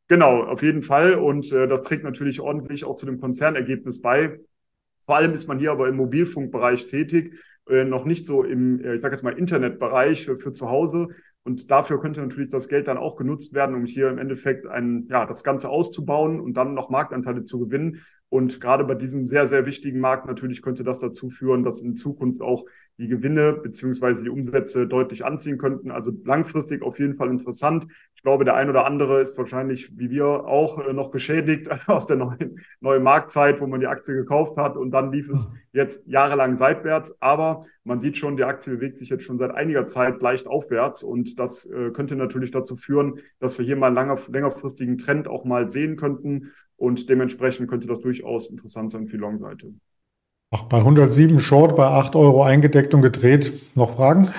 Genau, 0.07 0.43
auf 0.43 0.62
jeden 0.62 0.83
Fall. 0.83 1.15
Und 1.15 1.51
äh, 1.51 1.67
das 1.67 1.81
trägt 1.81 2.03
natürlich 2.03 2.39
ordentlich 2.39 2.85
auch 2.85 2.95
zu 2.95 3.07
dem 3.07 3.19
Konzernergebnis 3.19 4.00
bei. 4.00 4.38
Vor 5.07 5.15
allem 5.15 5.33
ist 5.33 5.47
man 5.47 5.57
hier 5.57 5.71
aber 5.71 5.88
im 5.88 5.95
Mobilfunkbereich 5.95 6.85
tätig, 6.85 7.33
äh, 7.67 7.85
noch 7.85 8.05
nicht 8.05 8.27
so 8.27 8.43
im, 8.43 8.79
äh, 8.85 8.93
ich 8.93 9.01
sage 9.01 9.15
jetzt 9.15 9.23
mal, 9.23 9.33
Internetbereich 9.33 10.25
für, 10.25 10.38
für 10.38 10.51
zu 10.51 10.69
Hause. 10.69 11.07
Und 11.43 11.69
dafür 11.71 12.00
könnte 12.00 12.21
natürlich 12.21 12.50
das 12.50 12.69
Geld 12.69 12.88
dann 12.88 12.97
auch 12.97 13.17
genutzt 13.17 13.53
werden, 13.53 13.75
um 13.75 13.85
hier 13.85 14.09
im 14.09 14.17
Endeffekt 14.17 14.65
ein, 14.65 15.07
ja, 15.09 15.25
das 15.25 15.43
Ganze 15.43 15.69
auszubauen 15.69 16.39
und 16.39 16.53
dann 16.53 16.73
noch 16.73 16.89
Marktanteile 16.89 17.43
zu 17.43 17.59
gewinnen. 17.59 18.01
Und 18.33 18.59
gerade 18.59 18.83
bei 18.83 18.95
diesem 18.95 19.27
sehr, 19.27 19.47
sehr 19.47 19.67
wichtigen 19.67 19.99
Markt 19.99 20.25
natürlich 20.25 20.63
könnte 20.63 20.83
das 20.83 20.97
dazu 20.97 21.29
führen, 21.29 21.63
dass 21.63 21.83
in 21.83 21.95
Zukunft 21.95 22.41
auch 22.41 22.65
die 22.97 23.07
Gewinne 23.07 23.53
beziehungsweise 23.53 24.23
die 24.23 24.31
Umsätze 24.31 24.87
deutlich 24.87 25.23
anziehen 25.23 25.59
könnten. 25.59 25.91
Also 25.91 26.11
langfristig 26.25 26.81
auf 26.81 26.97
jeden 26.97 27.13
Fall 27.13 27.29
interessant. 27.29 27.85
Ich 28.15 28.23
glaube, 28.23 28.43
der 28.43 28.55
ein 28.55 28.71
oder 28.71 28.87
andere 28.87 29.21
ist 29.21 29.37
wahrscheinlich, 29.37 29.99
wie 29.99 30.09
wir 30.09 30.25
auch, 30.45 30.83
äh, 30.83 30.93
noch 30.93 31.11
geschädigt 31.11 31.69
aus 31.87 32.07
der 32.07 32.15
neuen, 32.15 32.59
neuen 32.79 33.03
Marktzeit, 33.03 33.61
wo 33.61 33.67
man 33.67 33.81
die 33.81 33.87
Aktie 33.87 34.15
gekauft 34.15 34.57
hat 34.57 34.77
und 34.77 34.89
dann 34.89 35.11
lief 35.11 35.29
es 35.29 35.51
jetzt 35.71 36.07
jahrelang 36.07 36.55
seitwärts. 36.55 37.15
Aber 37.19 37.65
man 37.83 37.99
sieht 37.99 38.17
schon, 38.17 38.35
die 38.35 38.45
Aktie 38.45 38.73
bewegt 38.73 38.97
sich 38.97 39.09
jetzt 39.09 39.25
schon 39.25 39.37
seit 39.37 39.51
einiger 39.51 39.85
Zeit 39.85 40.23
leicht 40.23 40.47
aufwärts 40.47 41.03
und 41.03 41.37
das 41.37 41.67
äh, 41.67 41.91
könnte 41.91 42.15
natürlich 42.15 42.49
dazu 42.49 42.77
führen, 42.77 43.19
dass 43.39 43.59
wir 43.59 43.65
hier 43.65 43.75
mal 43.75 43.87
einen 43.87 43.95
langer, 43.95 44.17
längerfristigen 44.31 44.97
Trend 44.97 45.27
auch 45.27 45.45
mal 45.45 45.69
sehen 45.69 45.97
könnten. 45.97 46.51
Und 46.83 47.07
dementsprechend 47.07 47.69
könnte 47.69 47.87
das 47.87 48.01
durchaus 48.01 48.49
interessant 48.49 48.91
sein 48.91 49.07
für 49.07 49.15
die 49.15 49.21
Long-Seite. 49.21 49.73
Ach, 50.51 50.63
bei 50.63 50.79
107 50.79 51.39
Short, 51.39 51.77
bei 51.77 51.85
8 51.85 52.13
Euro 52.17 52.43
eingedeckt 52.43 52.93
und 52.93 53.01
gedreht. 53.01 53.53
Noch 53.73 53.95
Fragen? 53.95 54.31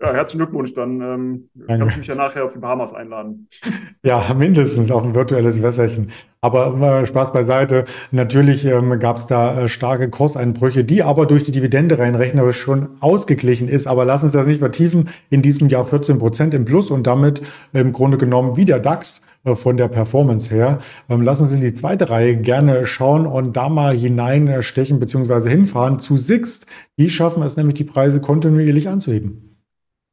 Ja, 0.00 0.14
herzlichen 0.14 0.38
Glückwunsch. 0.38 0.72
Dann 0.72 1.02
ähm, 1.02 1.50
kannst 1.66 1.96
du 1.96 1.98
mich 1.98 2.06
ja 2.06 2.14
nachher 2.14 2.46
auf 2.46 2.54
die 2.54 2.58
Bahamas 2.58 2.94
einladen. 2.94 3.48
Ja, 4.02 4.34
mindestens 4.34 4.90
auf 4.90 5.02
ein 5.02 5.14
virtuelles 5.14 5.62
Wässerchen. 5.62 6.10
Aber 6.42 7.00
äh, 7.00 7.06
Spaß 7.06 7.32
beiseite. 7.32 7.84
Natürlich 8.10 8.66
ähm, 8.66 8.98
gab 8.98 9.16
es 9.16 9.26
da 9.26 9.62
äh, 9.62 9.68
starke 9.68 10.10
Kurseinbrüche, 10.10 10.84
die 10.84 11.02
aber 11.02 11.24
durch 11.24 11.42
die 11.44 11.52
Dividende 11.52 11.98
rein 11.98 12.14
rechnerisch 12.14 12.60
schon 12.60 12.88
ausgeglichen 13.00 13.66
ist. 13.66 13.86
Aber 13.86 14.04
lass 14.04 14.22
uns 14.22 14.32
das 14.32 14.46
nicht 14.46 14.58
vertiefen. 14.58 15.08
In 15.30 15.40
diesem 15.40 15.70
Jahr 15.70 15.86
14 15.86 16.18
Prozent 16.18 16.52
im 16.52 16.66
Plus 16.66 16.90
und 16.90 17.06
damit 17.06 17.40
im 17.72 17.92
Grunde 17.92 18.18
genommen 18.18 18.56
wie 18.56 18.66
der 18.66 18.78
DAX 18.78 19.22
von 19.44 19.76
der 19.76 19.88
Performance 19.88 20.52
her. 20.52 20.78
Ähm, 21.08 21.22
lassen 21.22 21.46
Sie 21.46 21.56
in 21.56 21.60
die 21.60 21.72
zweite 21.72 22.10
Reihe 22.10 22.36
gerne 22.36 22.86
schauen 22.86 23.26
und 23.26 23.56
da 23.56 23.68
mal 23.68 23.96
hineinstechen 23.96 24.98
bzw. 24.98 25.50
hinfahren 25.50 25.98
zu 25.98 26.16
Sixt. 26.16 26.66
Die 26.98 27.10
schaffen 27.10 27.42
es 27.42 27.56
nämlich, 27.56 27.74
die 27.74 27.84
Preise 27.84 28.20
kontinuierlich 28.20 28.88
anzuheben 28.88 29.54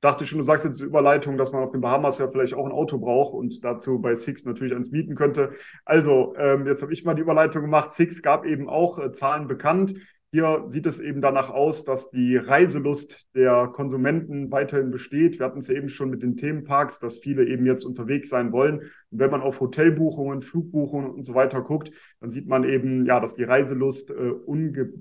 dachte 0.02 0.26
schon, 0.26 0.40
du 0.40 0.44
sagst 0.44 0.66
jetzt 0.66 0.82
Überleitung, 0.82 1.38
dass 1.38 1.52
man 1.52 1.64
auf 1.64 1.72
den 1.72 1.82
Bahamas 1.82 2.18
ja 2.18 2.28
vielleicht 2.28 2.56
auch 2.56 2.66
ein 2.66 2.72
Auto 2.72 2.98
braucht 2.98 3.34
und 3.34 3.64
dazu 3.64 4.00
bei 4.00 4.16
Six 4.16 4.46
natürlich 4.46 4.76
eins 4.76 4.92
mieten 4.92 5.16
könnte. 5.16 5.52
Also, 5.86 6.34
ähm, 6.38 6.66
jetzt 6.66 6.82
habe 6.82 6.92
ich 6.92 7.06
mal 7.06 7.14
die 7.14 7.22
Überleitung 7.22 7.62
gemacht. 7.62 7.94
Six 7.94 8.22
gab 8.22 8.46
eben 8.46 8.68
auch 8.68 8.98
äh, 8.98 9.14
Zahlen 9.14 9.48
bekannt. 9.48 9.94
Hier 10.34 10.64
sieht 10.68 10.86
es 10.86 11.02
eben 11.02 11.22
danach 11.22 11.50
aus, 11.50 11.84
dass 11.84 12.10
die 12.10 12.38
Reiselust 12.38 13.36
der 13.36 13.68
Konsumenten 13.68 14.50
weiterhin 14.50 14.90
besteht. 14.90 15.40
Wir 15.40 15.46
hatten 15.46 15.60
es 15.60 15.68
eben 15.68 15.90
schon 15.90 16.10
mit 16.10 16.24
den 16.24 16.38
Themenparks, 16.38 17.00
dass 17.00 17.18
viele 17.18 17.46
eben 17.46 17.66
jetzt 17.66 17.84
unterwegs 17.84 18.30
sein 18.30 18.54
wollen. 18.54 18.80
Und 18.80 19.20
wenn 19.20 19.30
man 19.30 19.42
auf 19.42 19.60
Hotelbuchungen, 19.60 20.42
Flugbuchungen 20.42 21.12
und 21.12 21.26
so 21.26 21.34
weiter 21.34 21.62
guckt, 21.62 21.92
dann 22.22 22.30
sieht 22.30 22.48
man 22.48 22.64
eben, 22.64 23.06
ja, 23.06 23.20
dass 23.20 23.36
die 23.36 23.44
Reiselust 23.44 24.12
äh, 24.12 24.14
unge 24.14 24.94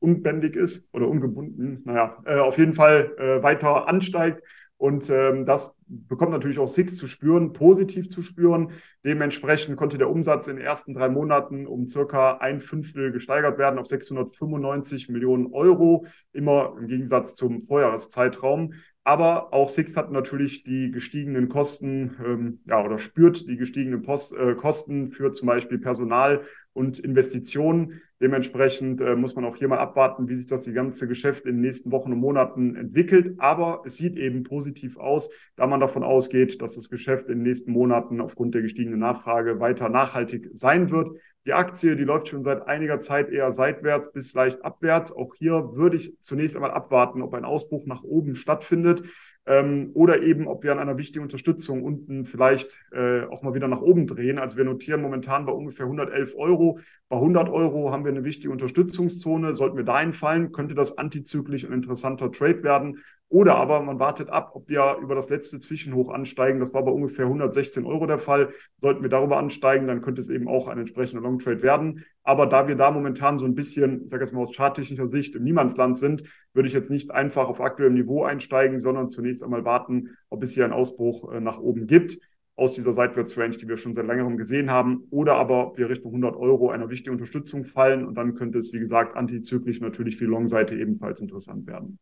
unbändig 0.00 0.56
ist 0.56 0.88
oder 0.94 1.06
ungebunden, 1.08 1.82
naja, 1.84 2.16
äh, 2.24 2.38
auf 2.38 2.56
jeden 2.56 2.72
Fall 2.72 3.14
äh, 3.18 3.42
weiter 3.42 3.86
ansteigt. 3.86 4.42
Und 4.80 5.10
ähm, 5.10 5.44
das 5.44 5.78
bekommt 5.88 6.32
natürlich 6.32 6.58
auch 6.58 6.66
Six 6.66 6.96
zu 6.96 7.06
spüren, 7.06 7.52
positiv 7.52 8.08
zu 8.08 8.22
spüren. 8.22 8.72
Dementsprechend 9.04 9.76
konnte 9.76 9.98
der 9.98 10.08
Umsatz 10.08 10.48
in 10.48 10.56
den 10.56 10.64
ersten 10.64 10.94
drei 10.94 11.10
Monaten 11.10 11.66
um 11.66 11.86
circa 11.86 12.38
ein 12.38 12.60
Fünftel 12.60 13.12
gesteigert 13.12 13.58
werden 13.58 13.78
auf 13.78 13.86
695 13.86 15.10
Millionen 15.10 15.52
Euro, 15.52 16.06
immer 16.32 16.76
im 16.78 16.86
Gegensatz 16.86 17.34
zum 17.34 17.60
Vorjahreszeitraum. 17.60 18.72
Aber 19.02 19.54
auch 19.54 19.70
Six 19.70 19.96
hat 19.96 20.12
natürlich 20.12 20.62
die 20.62 20.90
gestiegenen 20.90 21.48
Kosten, 21.48 22.16
ähm, 22.24 22.60
ja, 22.66 22.84
oder 22.84 22.98
spürt 22.98 23.48
die 23.48 23.56
gestiegenen 23.56 24.02
Post, 24.02 24.34
äh, 24.34 24.54
Kosten 24.54 25.08
für 25.08 25.32
zum 25.32 25.46
Beispiel 25.46 25.78
Personal 25.78 26.42
und 26.74 26.98
Investitionen. 26.98 28.02
Dementsprechend 28.20 29.00
äh, 29.00 29.16
muss 29.16 29.34
man 29.34 29.46
auch 29.46 29.56
hier 29.56 29.68
mal 29.68 29.78
abwarten, 29.78 30.28
wie 30.28 30.36
sich 30.36 30.46
das 30.46 30.62
die 30.62 30.74
ganze 30.74 31.08
Geschäft 31.08 31.46
in 31.46 31.56
den 31.56 31.62
nächsten 31.62 31.90
Wochen 31.90 32.12
und 32.12 32.18
Monaten 32.18 32.76
entwickelt. 32.76 33.36
Aber 33.38 33.82
es 33.86 33.96
sieht 33.96 34.18
eben 34.18 34.42
positiv 34.42 34.98
aus, 34.98 35.30
da 35.56 35.66
man 35.66 35.80
davon 35.80 36.02
ausgeht, 36.02 36.60
dass 36.60 36.74
das 36.74 36.90
Geschäft 36.90 37.28
in 37.28 37.38
den 37.38 37.42
nächsten 37.42 37.72
Monaten 37.72 38.20
aufgrund 38.20 38.54
der 38.54 38.60
gestiegenen 38.60 39.00
Nachfrage 39.00 39.60
weiter 39.60 39.88
nachhaltig 39.88 40.50
sein 40.52 40.90
wird. 40.90 41.18
Die 41.46 41.54
Aktie, 41.54 41.96
die 41.96 42.04
läuft 42.04 42.28
schon 42.28 42.42
seit 42.42 42.66
einiger 42.68 43.00
Zeit 43.00 43.30
eher 43.30 43.50
seitwärts 43.50 44.12
bis 44.12 44.34
leicht 44.34 44.62
abwärts. 44.62 45.10
Auch 45.12 45.34
hier 45.34 45.74
würde 45.74 45.96
ich 45.96 46.20
zunächst 46.20 46.54
einmal 46.54 46.72
abwarten, 46.72 47.22
ob 47.22 47.32
ein 47.32 47.46
Ausbruch 47.46 47.86
nach 47.86 48.02
oben 48.02 48.34
stattfindet 48.34 49.04
ähm, 49.46 49.90
oder 49.94 50.22
eben, 50.22 50.46
ob 50.46 50.62
wir 50.62 50.72
an 50.72 50.78
einer 50.78 50.98
wichtigen 50.98 51.22
Unterstützung 51.22 51.82
unten 51.82 52.24
vielleicht 52.24 52.78
äh, 52.92 53.22
auch 53.22 53.42
mal 53.42 53.54
wieder 53.54 53.68
nach 53.68 53.80
oben 53.80 54.06
drehen. 54.06 54.38
Also 54.38 54.56
wir 54.56 54.64
notieren 54.64 55.00
momentan 55.00 55.46
bei 55.46 55.52
ungefähr 55.52 55.86
111 55.86 56.34
Euro. 56.36 56.78
Bei 57.08 57.16
100 57.16 57.48
Euro 57.48 57.90
haben 57.90 58.04
wir 58.04 58.12
eine 58.12 58.24
wichtige 58.24 58.52
Unterstützungszone. 58.52 59.54
Sollten 59.54 59.76
wir 59.76 59.84
dahin 59.84 60.12
fallen, 60.12 60.52
könnte 60.52 60.74
das 60.74 60.98
antizyklisch 60.98 61.64
ein 61.64 61.72
interessanter 61.72 62.30
Trade 62.30 62.62
werden. 62.62 62.98
Oder 63.28 63.54
aber 63.54 63.80
man 63.80 63.98
wartet 64.00 64.28
ab, 64.28 64.50
ob 64.54 64.68
wir 64.68 64.98
über 65.00 65.14
das 65.14 65.30
letzte 65.30 65.60
Zwischenhoch 65.60 66.10
ansteigen. 66.10 66.58
Das 66.58 66.74
war 66.74 66.84
bei 66.84 66.90
ungefähr 66.90 67.26
116 67.26 67.86
Euro 67.86 68.06
der 68.06 68.18
Fall. 68.18 68.50
Sollten 68.80 69.02
wir 69.02 69.08
darüber 69.08 69.38
ansteigen, 69.38 69.86
dann 69.86 70.00
könnte 70.00 70.20
es 70.20 70.30
eben 70.30 70.48
auch 70.48 70.66
ein 70.66 70.78
entsprechender 70.78 71.22
Long 71.22 71.38
Trade 71.38 71.62
werden. 71.62 72.04
Aber 72.30 72.46
da 72.46 72.68
wir 72.68 72.76
da 72.76 72.92
momentan 72.92 73.38
so 73.38 73.44
ein 73.44 73.56
bisschen, 73.56 74.04
ich 74.04 74.10
sage 74.10 74.22
jetzt 74.22 74.32
mal 74.32 74.42
aus 74.42 74.54
charttechnischer 74.54 75.08
Sicht, 75.08 75.34
im 75.34 75.42
Niemandsland 75.42 75.98
sind, 75.98 76.22
würde 76.54 76.68
ich 76.68 76.74
jetzt 76.74 76.88
nicht 76.88 77.10
einfach 77.10 77.48
auf 77.48 77.60
aktuellem 77.60 77.94
Niveau 77.94 78.22
einsteigen, 78.22 78.78
sondern 78.78 79.08
zunächst 79.08 79.42
einmal 79.42 79.64
warten, 79.64 80.16
ob 80.28 80.44
es 80.44 80.54
hier 80.54 80.62
einen 80.62 80.72
Ausbruch 80.72 81.32
äh, 81.32 81.40
nach 81.40 81.58
oben 81.58 81.88
gibt. 81.88 82.20
Aus 82.54 82.74
dieser 82.74 82.92
Seitwärtsrange, 82.92 83.56
die 83.56 83.66
wir 83.66 83.76
schon 83.76 83.94
seit 83.94 84.06
längerem 84.06 84.36
gesehen 84.36 84.70
haben, 84.70 85.08
oder 85.10 85.34
aber 85.38 85.72
wir 85.74 85.88
Richtung 85.88 86.12
100 86.12 86.36
Euro 86.36 86.70
einer 86.70 86.88
wichtigen 86.88 87.14
Unterstützung 87.14 87.64
fallen. 87.64 88.06
Und 88.06 88.14
dann 88.14 88.34
könnte 88.34 88.60
es, 88.60 88.72
wie 88.72 88.78
gesagt, 88.78 89.16
antizyklisch 89.16 89.80
natürlich 89.80 90.16
für 90.16 90.26
die 90.26 90.30
Long-Seite 90.30 90.76
ebenfalls 90.76 91.20
interessant 91.20 91.66
werden. 91.66 91.98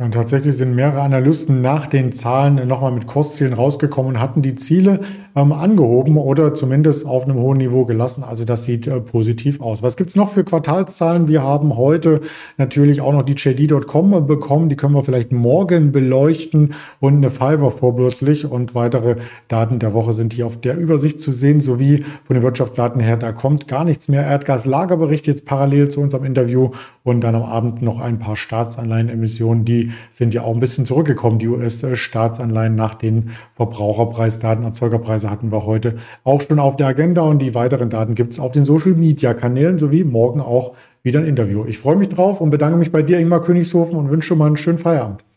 Ja, 0.00 0.08
tatsächlich 0.10 0.56
sind 0.56 0.76
mehrere 0.76 1.00
Analysten 1.00 1.60
nach 1.60 1.88
den 1.88 2.12
Zahlen 2.12 2.68
nochmal 2.68 2.92
mit 2.92 3.08
Kurszielen 3.08 3.52
rausgekommen 3.52 4.14
und 4.14 4.20
hatten 4.20 4.42
die 4.42 4.54
Ziele 4.54 5.00
ähm, 5.34 5.50
angehoben 5.50 6.16
oder 6.18 6.54
zumindest 6.54 7.04
auf 7.04 7.24
einem 7.24 7.38
hohen 7.38 7.58
Niveau 7.58 7.84
gelassen. 7.84 8.22
Also 8.22 8.44
das 8.44 8.62
sieht 8.62 8.86
äh, 8.86 9.00
positiv 9.00 9.60
aus. 9.60 9.82
Was 9.82 9.96
gibt's 9.96 10.14
noch 10.14 10.30
für 10.30 10.44
Quartalszahlen? 10.44 11.26
Wir 11.26 11.42
haben 11.42 11.76
heute 11.76 12.20
natürlich 12.58 13.00
auch 13.00 13.12
noch 13.12 13.24
die 13.24 13.32
JD.com 13.32 14.24
bekommen. 14.28 14.68
Die 14.68 14.76
können 14.76 14.94
wir 14.94 15.02
vielleicht 15.02 15.32
morgen 15.32 15.90
beleuchten 15.90 16.74
und 17.00 17.16
eine 17.16 17.28
Fiverr 17.28 17.72
vorbürstlich 17.72 18.46
und 18.46 18.76
weitere 18.76 19.16
Daten 19.48 19.80
der 19.80 19.94
Woche 19.94 20.12
sind 20.12 20.32
hier 20.32 20.46
auf 20.46 20.60
der 20.60 20.78
Übersicht 20.78 21.18
zu 21.18 21.32
sehen, 21.32 21.60
sowie 21.60 22.04
von 22.22 22.34
den 22.34 22.44
Wirtschaftsdaten 22.44 23.00
her, 23.00 23.16
da 23.16 23.32
kommt 23.32 23.66
gar 23.66 23.84
nichts 23.84 24.06
mehr. 24.06 24.22
Erdgaslagerbericht 24.22 25.26
jetzt 25.26 25.44
parallel 25.44 25.88
zu 25.88 26.00
unserem 26.00 26.22
Interview 26.22 26.70
und 27.08 27.20
dann 27.22 27.34
am 27.34 27.42
Abend 27.42 27.82
noch 27.82 28.00
ein 28.00 28.18
paar 28.18 28.36
Staatsanleihenemissionen, 28.36 29.64
die 29.64 29.92
sind 30.12 30.34
ja 30.34 30.42
auch 30.42 30.54
ein 30.54 30.60
bisschen 30.60 30.86
zurückgekommen, 30.86 31.38
die 31.38 31.48
US-Staatsanleihen 31.48 32.74
nach 32.74 32.94
den 32.94 33.30
Verbraucherpreisdaten. 33.56 34.64
Erzeugerpreise 34.64 35.30
hatten 35.30 35.50
wir 35.50 35.64
heute 35.64 35.96
auch 36.24 36.40
schon 36.40 36.58
auf 36.58 36.76
der 36.76 36.88
Agenda 36.88 37.22
und 37.22 37.40
die 37.40 37.54
weiteren 37.54 37.90
Daten 37.90 38.14
gibt 38.14 38.32
es 38.32 38.40
auf 38.40 38.52
den 38.52 38.64
Social-Media-Kanälen 38.64 39.78
sowie 39.78 40.04
morgen 40.04 40.40
auch 40.40 40.74
wieder 41.02 41.20
ein 41.20 41.26
Interview. 41.26 41.64
Ich 41.66 41.78
freue 41.78 41.96
mich 41.96 42.08
drauf 42.08 42.40
und 42.40 42.50
bedanke 42.50 42.78
mich 42.78 42.92
bei 42.92 43.02
dir, 43.02 43.18
Ingmar 43.18 43.42
Königshofen, 43.42 43.96
und 43.96 44.10
wünsche 44.10 44.34
mal 44.36 44.46
einen 44.46 44.56
schönen 44.56 44.78
Feierabend. 44.78 45.27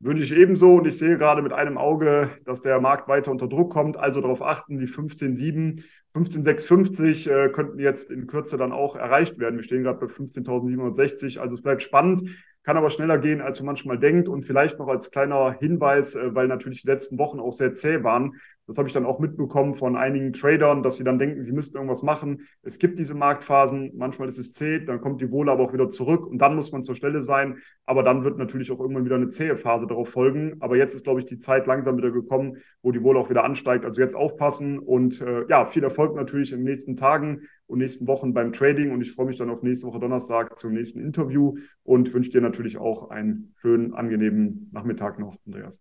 Wünsche 0.00 0.22
ich 0.22 0.32
ebenso 0.36 0.74
und 0.76 0.86
ich 0.86 0.96
sehe 0.96 1.18
gerade 1.18 1.42
mit 1.42 1.52
einem 1.52 1.76
Auge, 1.76 2.30
dass 2.44 2.62
der 2.62 2.80
Markt 2.80 3.08
weiter 3.08 3.32
unter 3.32 3.48
Druck 3.48 3.72
kommt. 3.72 3.96
Also 3.96 4.20
darauf 4.20 4.42
achten, 4.42 4.78
die 4.78 4.86
15,7, 4.86 5.82
15,650 6.12 7.26
äh, 7.28 7.48
könnten 7.48 7.80
jetzt 7.80 8.10
in 8.10 8.28
Kürze 8.28 8.56
dann 8.56 8.72
auch 8.72 8.94
erreicht 8.94 9.38
werden. 9.38 9.56
Wir 9.56 9.64
stehen 9.64 9.82
gerade 9.82 9.98
bei 9.98 10.06
15.760, 10.06 11.40
also 11.40 11.56
es 11.56 11.62
bleibt 11.62 11.82
spannend 11.82 12.22
kann 12.68 12.76
aber 12.76 12.90
schneller 12.90 13.16
gehen, 13.16 13.40
als 13.40 13.60
man 13.60 13.68
manchmal 13.68 13.98
denkt. 13.98 14.28
Und 14.28 14.42
vielleicht 14.42 14.78
noch 14.78 14.88
als 14.88 15.10
kleiner 15.10 15.56
Hinweis, 15.58 16.14
äh, 16.14 16.34
weil 16.34 16.48
natürlich 16.48 16.82
die 16.82 16.88
letzten 16.88 17.16
Wochen 17.16 17.40
auch 17.40 17.54
sehr 17.54 17.72
zäh 17.72 18.04
waren. 18.04 18.34
Das 18.68 18.76
habe 18.76 18.86
ich 18.86 18.92
dann 18.92 19.06
auch 19.06 19.18
mitbekommen 19.18 19.72
von 19.72 19.96
einigen 19.96 20.34
Tradern, 20.34 20.82
dass 20.82 20.98
sie 20.98 21.04
dann 21.04 21.18
denken, 21.18 21.42
sie 21.42 21.52
müssten 21.52 21.78
irgendwas 21.78 22.02
machen. 22.02 22.42
Es 22.62 22.78
gibt 22.78 22.98
diese 22.98 23.14
Marktphasen, 23.14 23.92
manchmal 23.96 24.28
ist 24.28 24.38
es 24.38 24.52
zäh, 24.52 24.84
dann 24.84 25.00
kommt 25.00 25.22
die 25.22 25.32
Wohle 25.32 25.50
aber 25.50 25.64
auch 25.64 25.72
wieder 25.72 25.88
zurück 25.88 26.26
und 26.26 26.38
dann 26.38 26.54
muss 26.54 26.70
man 26.70 26.84
zur 26.84 26.94
Stelle 26.94 27.22
sein. 27.22 27.56
Aber 27.86 28.02
dann 28.02 28.24
wird 28.24 28.36
natürlich 28.36 28.70
auch 28.70 28.78
irgendwann 28.78 29.06
wieder 29.06 29.16
eine 29.16 29.30
zähe 29.30 29.56
Phase 29.56 29.86
darauf 29.86 30.10
folgen. 30.10 30.58
Aber 30.60 30.76
jetzt 30.76 30.94
ist, 30.94 31.04
glaube 31.04 31.20
ich, 31.20 31.26
die 31.26 31.38
Zeit 31.38 31.66
langsam 31.66 31.96
wieder 31.96 32.10
gekommen, 32.10 32.58
wo 32.82 32.92
die 32.92 33.02
Wohle 33.02 33.18
auch 33.18 33.30
wieder 33.30 33.42
ansteigt. 33.42 33.86
Also 33.86 34.02
jetzt 34.02 34.14
aufpassen 34.14 34.78
und 34.78 35.22
äh, 35.22 35.46
ja, 35.48 35.64
viel 35.64 35.82
Erfolg 35.82 36.14
natürlich 36.14 36.52
in 36.52 36.58
den 36.58 36.66
nächsten 36.66 36.94
Tagen 36.94 37.48
und 37.68 37.78
nächsten 37.78 38.06
Wochen 38.06 38.34
beim 38.34 38.52
Trading. 38.52 38.92
Und 38.92 39.00
ich 39.00 39.12
freue 39.12 39.26
mich 39.26 39.38
dann 39.38 39.48
auf 39.48 39.62
nächste 39.62 39.86
Woche 39.86 39.98
Donnerstag 39.98 40.58
zum 40.58 40.74
nächsten 40.74 41.00
Interview 41.00 41.56
und 41.84 42.12
wünsche 42.12 42.32
dir 42.32 42.42
natürlich 42.42 42.76
auch 42.76 43.08
einen 43.08 43.54
schönen, 43.56 43.94
angenehmen 43.94 44.68
Nachmittag 44.72 45.18
noch, 45.18 45.36
Andreas. 45.46 45.80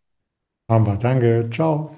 Haben. 0.69 0.99
Danke. 0.99 1.49
Ciao. 1.51 1.91